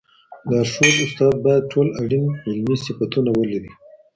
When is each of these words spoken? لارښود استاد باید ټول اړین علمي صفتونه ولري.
لارښود 0.49 0.95
استاد 1.05 1.33
باید 1.45 1.63
ټول 1.71 1.87
اړین 2.01 2.25
علمي 2.47 2.75
صفتونه 2.85 3.31
ولري. 3.39 3.71